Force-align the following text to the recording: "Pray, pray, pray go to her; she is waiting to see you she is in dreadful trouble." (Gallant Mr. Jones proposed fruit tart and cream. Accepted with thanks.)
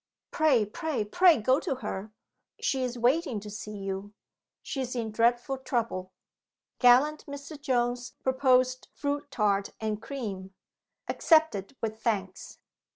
"Pray, 0.31 0.65
pray, 0.65 1.05
pray 1.05 1.37
go 1.39 1.59
to 1.59 1.75
her; 1.75 2.11
she 2.59 2.81
is 2.81 2.97
waiting 2.97 3.39
to 3.39 3.51
see 3.51 3.77
you 3.77 4.13
she 4.63 4.81
is 4.81 4.95
in 4.95 5.11
dreadful 5.11 5.59
trouble." 5.59 6.11
(Gallant 6.79 7.23
Mr. 7.27 7.55
Jones 7.61 8.15
proposed 8.23 8.87
fruit 8.95 9.29
tart 9.29 9.69
and 9.79 10.01
cream. 10.01 10.55
Accepted 11.07 11.75
with 11.81 12.01
thanks.) 12.01 12.57